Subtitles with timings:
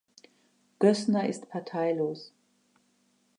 [0.79, 2.33] Gössner ist parteilos.